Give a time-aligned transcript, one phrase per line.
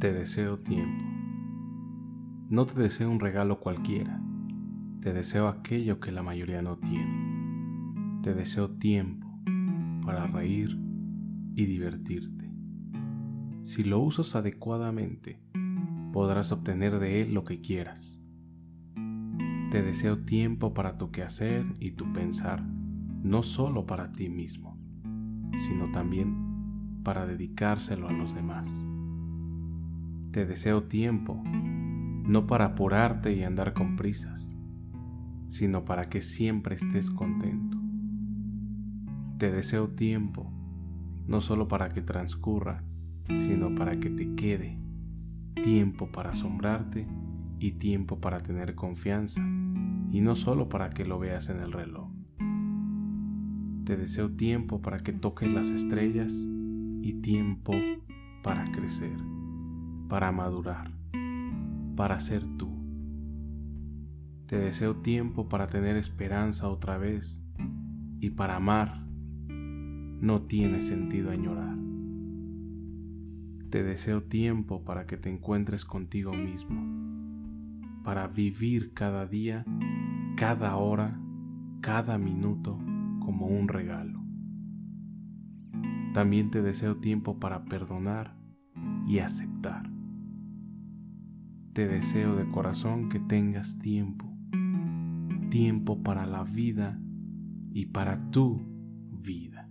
[0.00, 1.04] Te deseo tiempo.
[2.48, 4.18] No te deseo un regalo cualquiera,
[5.02, 8.22] te deseo aquello que la mayoría no tiene.
[8.22, 9.28] Te deseo tiempo
[10.02, 10.80] para reír
[11.54, 12.50] y divertirte.
[13.62, 15.38] Si lo usas adecuadamente,
[16.14, 18.18] podrás obtener de él lo que quieras.
[19.70, 22.64] Te deseo tiempo para tu quehacer y tu pensar,
[23.22, 24.78] no solo para ti mismo,
[25.58, 28.82] sino también para dedicárselo a los demás.
[30.30, 34.54] Te deseo tiempo, no para apurarte y andar con prisas,
[35.48, 37.76] sino para que siempre estés contento.
[39.38, 40.52] Te deseo tiempo,
[41.26, 42.84] no solo para que transcurra,
[43.26, 44.78] sino para que te quede
[45.64, 47.08] tiempo para asombrarte
[47.58, 49.42] y tiempo para tener confianza,
[50.12, 52.08] y no solo para que lo veas en el reloj.
[53.84, 56.32] Te deseo tiempo para que toques las estrellas
[57.00, 57.72] y tiempo
[58.44, 59.39] para crecer
[60.10, 60.90] para madurar,
[61.94, 62.68] para ser tú.
[64.46, 67.40] Te deseo tiempo para tener esperanza otra vez
[68.18, 69.06] y para amar.
[69.46, 71.76] No tiene sentido añorar.
[73.70, 79.64] Te deseo tiempo para que te encuentres contigo mismo, para vivir cada día,
[80.36, 81.20] cada hora,
[81.82, 82.76] cada minuto
[83.20, 84.20] como un regalo.
[86.14, 88.36] También te deseo tiempo para perdonar
[89.06, 89.89] y aceptar.
[91.72, 94.26] Te deseo de corazón que tengas tiempo,
[95.50, 96.98] tiempo para la vida
[97.72, 98.60] y para tu
[99.12, 99.69] vida.